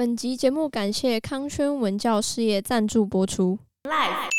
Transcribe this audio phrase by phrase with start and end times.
[0.00, 3.58] 本集节目感谢康轩文教事业赞助播出。
[3.82, 4.30] Live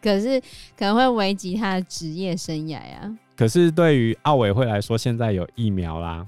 [0.00, 0.40] 可是
[0.78, 3.12] 可能会危及他的职业生涯呀。
[3.36, 6.24] 可是对于奥委会来说，现在有疫苗啦，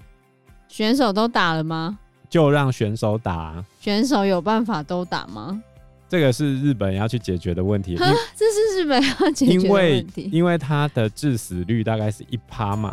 [0.67, 1.97] 选手都打了吗？
[2.29, 3.65] 就让选手打啊。
[3.79, 5.63] 选手有办法都打吗？
[6.09, 7.95] 这个是日本要去解决的问题。
[7.95, 10.23] 这是日本要解决的问题。
[10.23, 12.93] 因为因为它的致死率大概是一趴嘛。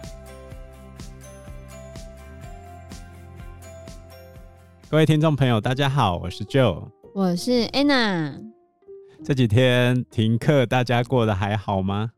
[4.87, 8.39] 各位听众朋友，大家好，我是 Joe，我是 Anna。
[9.23, 12.11] 这几天停课，大家过得还好吗？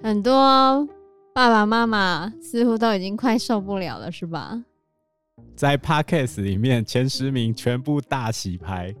[0.00, 0.86] 很多
[1.34, 4.62] 爸爸妈妈似乎都已经快受不了了，是吧？
[5.56, 8.94] 在 Podcast 里面，前十名全部大洗牌。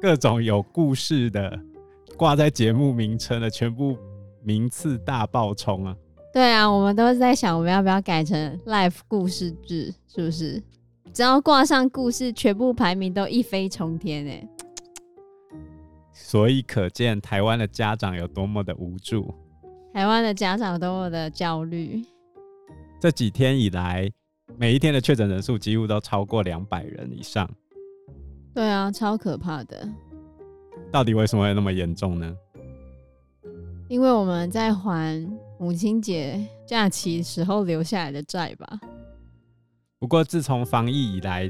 [0.00, 1.58] 各种有故事的
[2.18, 3.96] 挂在节目名称的，全部
[4.42, 5.96] 名次大爆冲啊！
[6.34, 10.62] 对啊，我们都是在想，我们要不要改成 Life 故事制，是不是？
[11.12, 14.48] 只要挂上故事，全部排名都一飞冲天哎！
[16.10, 19.34] 所以可见台湾的家长有多么的无助，
[19.92, 22.02] 台湾的家长有多么的焦虑。
[22.98, 24.10] 这几天以来，
[24.56, 27.46] 每一天的确诊人数几乎都超过两百人以上。
[28.54, 29.86] 对啊，超可怕的。
[30.90, 32.34] 到底为什么会那么严重呢？
[33.88, 38.80] 因为我们在还母亲节假期时候留下来的债吧。
[40.02, 41.48] 不过自从防疫以来，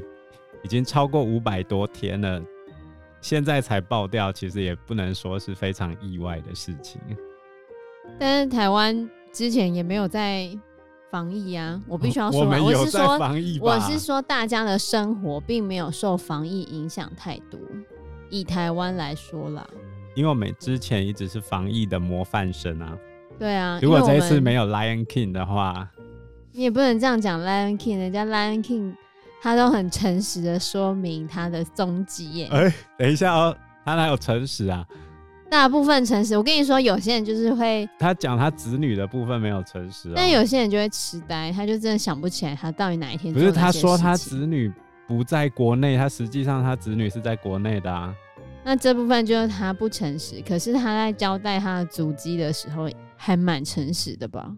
[0.61, 2.39] 已经超过五百多天了，
[3.19, 7.01] 现在才爆掉，其实也不能说是非常意外的事情。
[8.19, 10.55] 但是台湾之前也没有在。
[11.09, 13.19] 防疫啊，我必须要说，我，我是说，
[13.61, 17.59] 我是说，大家的生活并没有受防疫影响太多。
[18.31, 19.63] 以台湾来说啦，
[20.15, 22.97] 因为我们之前一直是防疫的模范生啊。
[23.37, 25.87] 对啊，如果这一次没有 Lion King 的话，
[26.55, 28.93] 你也不能这样讲 Lion King，人家 Lion King
[29.41, 32.47] 他都很诚实的说明他的踪迹耶。
[32.51, 34.85] 哎、欸，等一下哦，他哪有诚实啊？
[35.49, 43.33] 大部分诚实，我跟你说，有些人就是会，他讲他子女的部分没有诚实，但有些人就会痴呆，他就真的想不起来他到底哪一天。
[43.33, 44.71] 不是他说他子女
[45.07, 48.13] 不在国内，他实际上他子女是在国内的啊。
[48.63, 54.51] 那这部分就是他不诚实，可是他在交代他的足迹的时候还蛮诚实的吧？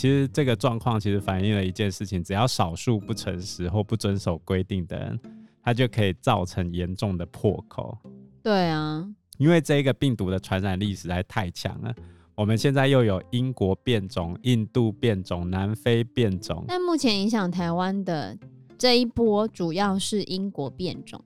[0.00, 5.20] 其实这个状况其实反映了一件事情，只要少数不诚实或不遵守规定的人，
[5.62, 7.98] 他就可以造成严重的破口。
[8.42, 9.06] 对啊。
[9.36, 11.94] 因为这个病毒的传染力实在太强了，
[12.34, 16.64] 我们现在又有英国变种、印度变种、南非变种。
[16.66, 18.34] 但目前影响台湾的
[18.78, 21.22] 这一波主要是英国变种。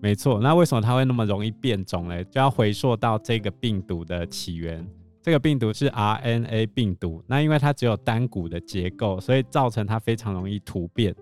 [0.00, 2.24] 没错，那为什么它会那么容易变种嘞？
[2.30, 4.82] 就要回溯到这个病毒的起源。
[5.24, 11.16] 这个病毒是 RNA 病毒，那因为它只有单股的结构，所以造成它非常容易突变。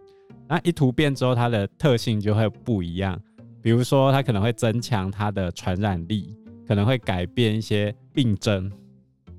[0.49, 3.17] 那一突变之后，它的特性就会不一样。
[3.63, 6.37] 比如说，它可能会增强它的传染力，
[6.67, 8.69] 可能会改变一些病症。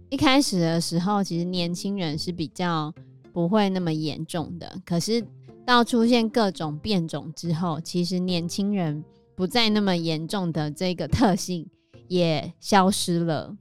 [0.10, 2.94] 一开始的时候，其实年轻人是比较
[3.34, 4.80] 不会那么严重的。
[4.86, 5.22] 可是
[5.66, 9.04] 到出现各种变种之后，其实年轻人
[9.36, 11.68] 不再那么严重的这个特性
[12.08, 13.54] 也消失了。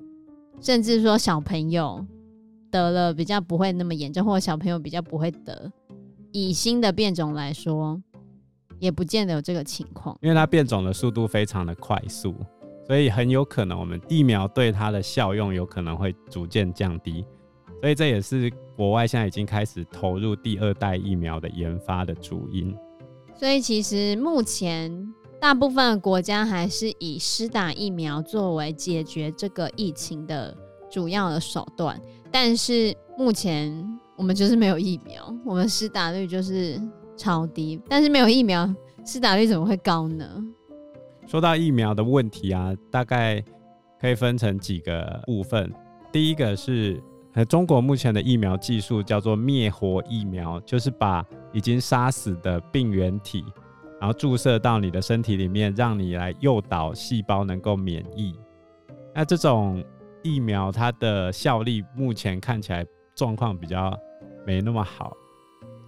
[0.63, 2.07] 甚至说小朋友
[2.71, 5.71] 得了比较不会那么严重，或者小朋友比较不会得。
[6.31, 8.01] 以新的变种来说。
[8.79, 12.35] 也不见得有这个情况，因为它变种的速度非常的快速，
[12.85, 17.25] 所以很有可能我们疫苗对它的效用有可能会逐渐降低，
[17.81, 22.77] 所以这也是国外现在已经开始投入第二代疫苗的研发的主因。
[23.37, 24.91] 所以其实目前
[25.43, 30.57] 大部分国家还是以施打疫苗作为解决这个疫情的
[30.89, 36.81] 主要的手段，但是目前我们就是没有疫苗，我们施打率就是。
[37.15, 38.69] 超低，但是没有疫苗，
[39.05, 40.27] 施打率怎么会高呢？
[41.27, 43.41] 说到疫苗的问题啊，大概
[44.01, 45.71] 可以分成几个部分。
[46.11, 47.01] 第一个是，
[47.35, 53.45] 呃，中国目前的疫苗技术叫做灭活疫苗，就是把已经杀死的病原体，
[54.03, 58.37] 然后注射到你的身体里面，让你来诱导细胞能够免疫。
[59.15, 59.81] 那这种
[60.25, 62.85] 疫苗它的效力目前看起来
[63.15, 63.97] 状况比较
[64.45, 65.17] 没那么好。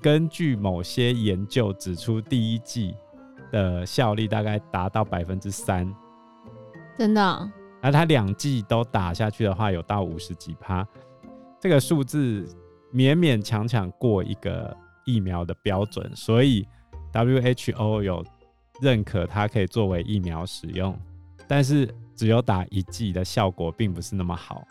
[0.00, 2.94] 根据某些研究指出，第一剂
[3.50, 5.92] 的效力大概达到百分之三，
[6.96, 7.50] 真的哦？
[7.82, 10.86] 那它两剂都打下去的话，有到五十几趴，
[11.58, 12.46] 这个数字
[12.92, 14.72] 勉勉强强过一个
[15.04, 16.64] 疫苗的标准，所以
[17.14, 18.24] WHO 有
[18.80, 20.94] 认可它可以作为疫苗使用，
[21.48, 24.66] 但是只有打一剂的效果并不是那么好。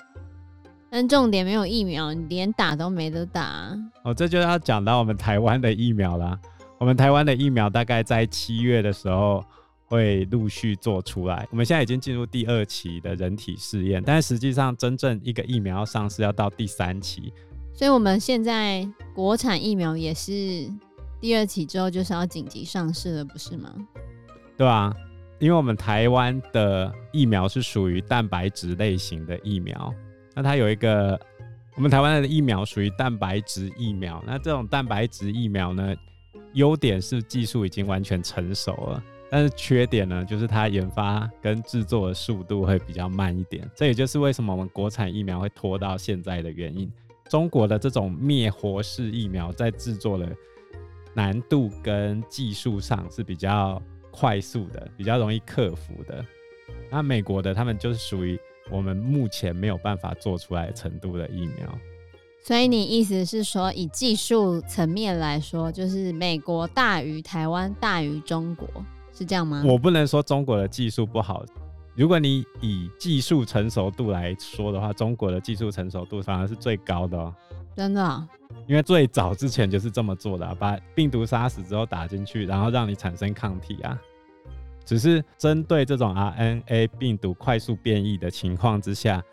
[0.92, 3.75] 但重点没有疫苗，你连打都没得打啊。
[4.04, 6.38] 哦，这就要讲到我们台湾的疫苗啦。
[6.78, 9.44] 我们台湾的疫苗大概在七月的时候
[9.86, 11.48] 会陆续做出来。
[11.50, 17.34] 我们现在已经进入第二期的人体试验，但是实际上真正一个疫苗要上市要到第三期。
[17.74, 20.69] 所以我们现在国产疫苗也是
[21.24, 23.74] 第二期之后就是要紧急上市了，不是吗？
[24.58, 24.94] 对啊，
[25.40, 29.96] 因为我们台湾的疫苗是属于蛋白质类型的疫苗，
[30.36, 31.18] 那它有一个，
[31.78, 35.96] 我们台湾的疫苗属于蛋白质疫苗，那这种蛋白质疫苗呢，
[36.56, 46.92] 优点是技术已经完全成熟了，但是缺点呢，就是它研发跟制作的速度会比较慢一点，这也就是为什么我们国产疫苗会拖到现在的原因。
[47.30, 50.30] 中国的这种灭活式疫苗在制作的
[51.13, 53.81] 难度跟技术上是比较
[54.12, 56.24] 快速的，比较容易克服的。
[56.92, 58.39] 那美国的他们就是属于
[58.69, 61.77] 我们目前没有办法做出来程度的疫苗。
[62.42, 68.68] 所以你意思是说，以技术层面来说，就是美国大于台湾大于中国，
[69.13, 69.63] 是这样吗？
[69.66, 71.45] 我不能说中国的技术不好。
[71.95, 77.33] 如果你以技术成熟度来说的话，中国的技术成熟度反而是最高的哦。
[77.77, 78.27] 真的啊？
[78.68, 84.00] 因为最早之前就是这么做的啊，把病毒杀死之后打进去，然后让你产生抗体啊。
[84.86, 89.24] 只是针对这种 RNA 病毒快速变异的情况之下，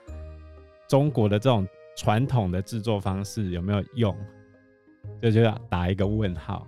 [0.89, 4.17] 中国的这种传统的制作方式有没有用？
[5.21, 6.67] 这就要打一个问号，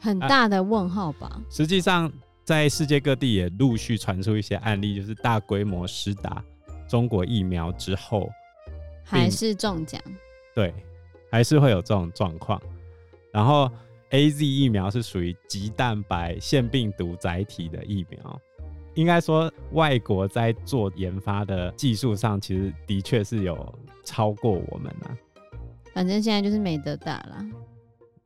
[0.00, 1.26] 很大的问号吧。
[1.26, 2.12] 啊，实际上。
[2.44, 6.42] 在世界各地也陆续传出一些案例，就是大规模施打
[6.88, 8.28] 中国疫苗之后，
[9.04, 10.02] 还是中奖。
[10.52, 10.74] 对，
[11.32, 12.60] 还是会有这种状况。
[13.32, 13.68] 然后
[14.10, 18.40] AZ 疫苗是属于棘蛋白腺病毒载体的疫苗，
[18.94, 23.74] 应该说外国在做研发的技术上，其实的确是有
[24.04, 25.16] 超过我们啊。
[25.94, 27.44] 反正现在就是没得打了。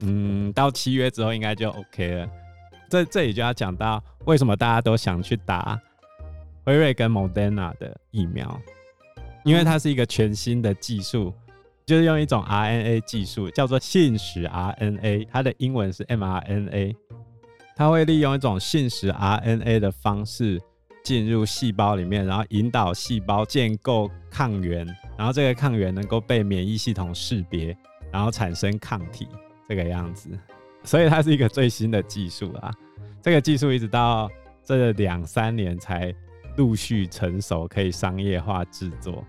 [0.01, 2.29] 嗯，到七月之后应该就 OK 了。
[2.91, 5.81] 这这里就要讲到为什么大家都想去打
[6.65, 8.61] 辉瑞跟 Moderna 的疫苗，
[9.45, 11.33] 因为它是一个全新的技术，
[11.87, 16.97] 就是用一种 RNA 技术，叫做信使 RNA，它的英文是 mRNA，
[17.77, 20.61] 它会利用一种信使 RNA 的方式
[21.05, 24.85] 进入细胞里面，然后引导细胞建构抗原，
[25.17, 27.77] 然后这个抗原能够被免疫系统识别，
[28.13, 29.29] 然后产生抗体，
[29.69, 30.29] 这个样子。
[30.83, 32.69] 所以它是一个最新的技术啊，
[33.23, 34.29] 这个技术一直到
[34.65, 36.13] 这两三年才
[36.57, 39.25] 陆续成熟，可以商业化制作。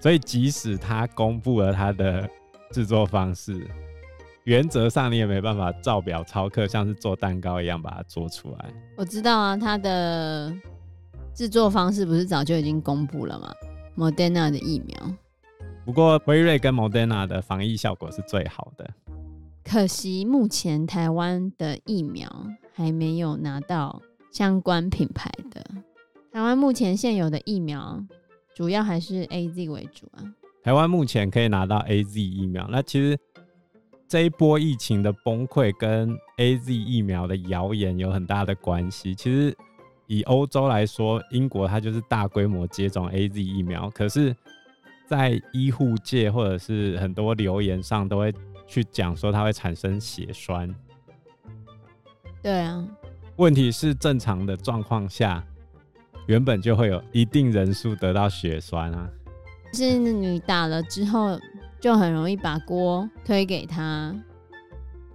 [0.00, 2.28] 所以即使他公布了他的
[2.70, 3.66] 制作方式，
[4.44, 8.72] 原则上你也没办法照表抄课，像是做蛋糕一样把它做出来。
[8.96, 10.54] 我知道啊，他的
[11.34, 13.52] 制作方式不是早就已经公布了吗
[13.96, 14.96] ？Moderna 的疫苗。
[15.84, 18.88] 不过辉瑞跟 Moderna 的防疫效果是最好的。
[19.64, 22.30] 可惜目前台湾的疫苗
[22.72, 24.00] 还没有拿到
[24.32, 25.64] 相关品牌的。
[26.32, 28.02] 台湾目前现有的疫苗
[28.58, 30.18] 主要还是 AZ 为主啊。
[30.64, 33.16] 台湾目前可以拿到 AZ 疫苗，那其实
[34.08, 39.14] 这一波疫情的崩溃跟 AZ 疫苗的谣言有很大的关系。
[39.14, 39.56] 其实
[40.08, 44.34] 以欧洲来说，英国它就是大规模接种 AZ 疫苗，可是，
[45.06, 48.34] 在医护界或者是很多留言上都会。
[48.66, 50.74] 去讲说它会产生血栓，
[52.42, 52.86] 对啊，
[53.36, 55.42] 问题是正常的状况下，
[56.28, 59.08] 原本就会有一定人数得到血栓啊。
[59.72, 61.40] 是你打了之后，
[61.80, 64.14] 就很容易把锅推给他。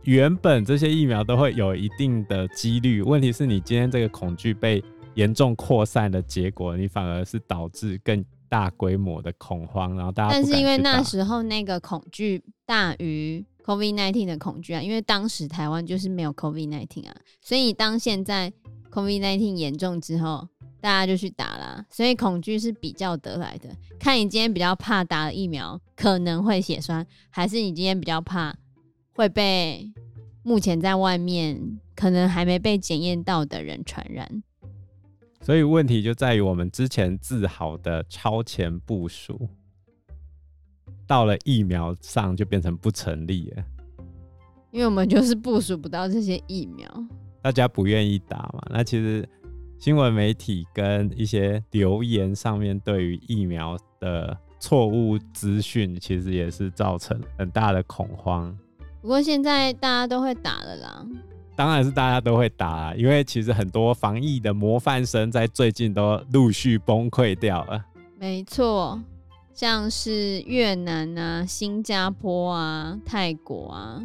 [0.05, 10.31] 原本这些疫苗都会有一定的几率，问题是你今天这个恐惧被严重扩散的结果，你反而是导致更大规模的恐慌，然后大家。
[10.31, 18.51] 但是因为那时候那个恐惧大于 COVID-19 的恐惧啊，因为当时台湾就是没有 COVID-19 啊，所以当现在
[18.91, 20.47] COVID-19 严重之后，
[20.83, 23.69] 大家就去打了，所以恐惧是比较得来的。
[23.97, 28.53] 看你今天比较怕打了疫苗可能会血栓，还是你今天比较怕
[29.13, 29.89] 会被
[30.43, 34.43] 目前在外面可能还没被检验到的人传染。
[35.39, 39.47] 所以问题就在于我们之前自豪的超前部署，
[41.07, 43.63] 到了疫苗上就变成不成立了。
[44.71, 46.85] 因为我们就是部署不到这些疫苗，
[47.41, 48.61] 大家不愿意打嘛。
[48.69, 49.25] 那其实
[49.83, 58.57] 新闻媒体跟一些留言上面对于疫苗的错误资讯，其实也是造成很大的恐慌。
[59.01, 61.05] 不过现在大家都会打了啦。
[61.53, 67.83] 当然是大家都会打啊，因为其实很多防疫的模范生在最近都陆续崩溃掉了。
[68.17, 68.97] 没错，
[69.53, 74.01] 像是越南啊、新加坡啊、泰国啊。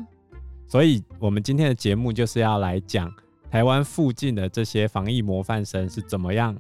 [0.67, 3.09] 所以，我们今天的节目就是要来讲
[3.51, 6.57] 台湾附近的这些防疫模范生是怎么样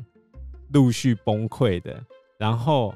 [0.73, 2.03] 陆续崩溃的，
[2.39, 2.95] 然后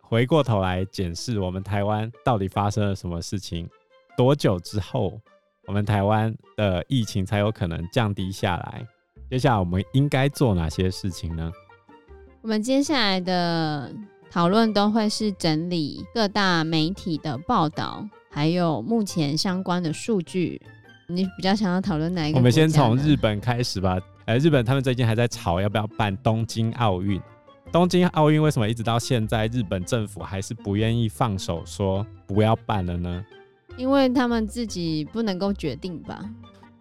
[0.00, 3.68] 回过头来检视我们台湾到底发生了什么事情，
[4.16, 5.20] 多久之后
[5.66, 8.86] 我们台湾的疫情才有可能降低下来？
[9.28, 11.50] 接下来我们应该做哪些事情呢？
[12.42, 13.92] 我们接下来的
[14.30, 20.62] 讨论都会是整理各大媒体的报道，还有目前相关的数据。
[21.12, 22.38] 你比较想要讨论哪一个？
[22.38, 24.00] 我们先从日本开始吧。
[24.24, 27.20] 呃，日本他们最近还在吵要不要办东京奥运。
[27.70, 33.24] 东京奥运为什么一直到现在日本政府还是不愿意放手说不要办了呢？
[33.76, 36.22] 因为他们自己不能够决定吧。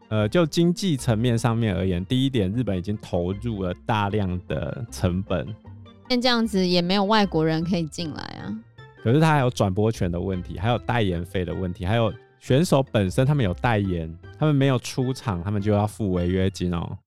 [0.09, 5.47] 呃，就经济层面上面而言，第一点，日本已经投入了大量的成本，
[6.09, 8.53] 那这样子也没有外国人可以进来啊。
[9.01, 16.97] 可是他还有转播权的问题，还有代言费的问题，还有选手本身他们有代言，他们没有出场，他们就要付违约金哦。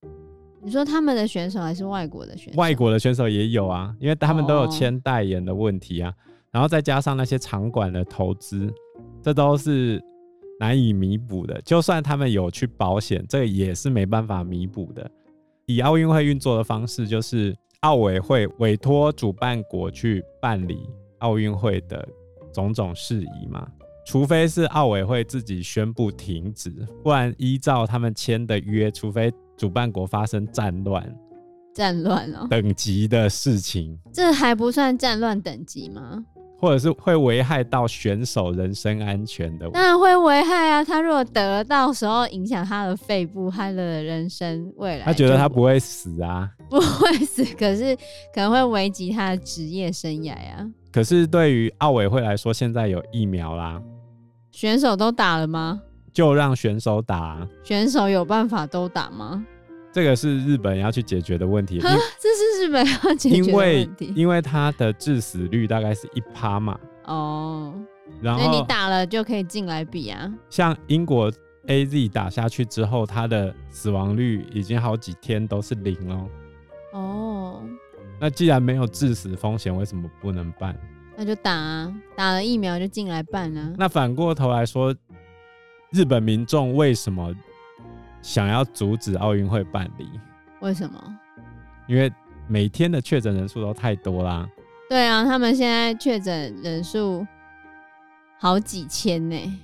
[0.62, 2.58] 你说他们的选手还是外国的选手？
[2.58, 6.14] 外国的选手也有啊，因为他们都有签代言的问题啊，哦、
[6.52, 8.72] 然后再加上那些场馆的投资，
[9.22, 10.02] 这都是。
[10.60, 15.10] 难以弥补的，就算他们有去保险，这个也是没办法弥补的。
[15.66, 20.88] 以奥运会运作的方式，就是奥委会委托主办国去办理
[21.18, 22.08] 奥运会的
[22.52, 23.66] 种种事宜嘛。
[24.06, 26.70] 除非是奥委会自己宣布停止，
[27.02, 31.02] 不然依照他们签的约，除非主办国发生战乱、
[31.74, 36.24] 战乱哦等级的事情，这还不算战乱等级吗？
[36.56, 40.82] 或者是会危害到选手人身安全的，当然会危害啊！
[40.82, 47.94] 他如果得到时候影响他的肺部，他的人生未来，他觉得他不会死啊，不会死， 可是
[48.32, 50.66] 可能会危及他的职业生涯啊。
[50.90, 53.82] 可是对于奥委会来说，现在有疫苗啦，
[54.54, 55.82] 选手都打了吗？
[56.12, 59.44] 就让选手打啊，选手有办法都打吗？
[59.92, 61.80] 这个是日本要去解决的问题。
[61.80, 64.06] 这是日本要解决的问题。
[64.06, 66.78] 因为因为它的致死率大概是一趴嘛。
[67.06, 67.74] 哦。
[68.22, 70.32] 然后你打了就可以进来比啊。
[70.48, 71.32] 像英国
[71.66, 76.28] AZ 打下去之后，它的死亡率已经好几天都是零哦。
[76.92, 77.62] 哦。
[78.20, 80.78] 那既然没有致死风险，为什么不能办？
[81.16, 83.72] 那就打啊，打了疫苗就进来办啊。
[83.76, 84.94] 那反过头来说，
[85.90, 87.34] 日本民众为什么？
[88.22, 90.08] 想要阻止奥运会办理？
[90.60, 91.18] 为什么？
[91.86, 92.10] 因为
[92.48, 94.48] 每天的确诊人数都太多啦。
[94.88, 97.26] 对啊，他们现在确诊人数
[98.38, 99.60] 好几千呢，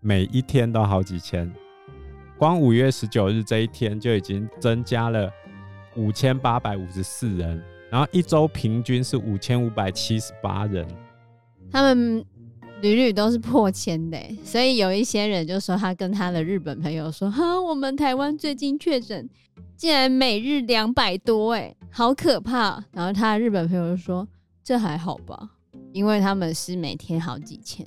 [0.00, 1.52] 每一天都好几千。
[2.38, 5.30] 光五月十九日这一天就已经增加了
[5.94, 10.86] 五千八百五十四人，然后一周平均是五千五百七十八人。
[11.70, 12.24] 他们。
[12.82, 19.28] 屡屡都是破千的，所以有一些人就说他跟他的日本朋友说：“哈，我们台湾最近确诊
[19.76, 24.26] 竟然每日两百多，哎，好可怕。”然后他的日本朋友就说
[24.64, 25.50] ：“这还好吧，
[25.92, 27.86] 因为他们是每天好几千。”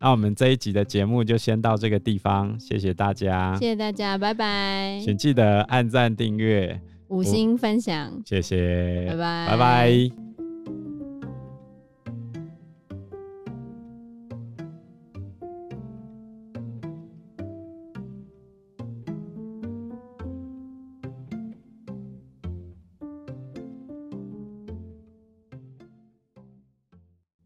[0.00, 6.80] 那我们这一集的节目就先到这个地方，谢谢大家，谢谢大家，拜拜，请记得按赞订阅。
[7.08, 10.27] 五星分享，谢谢，拜拜，拜拜。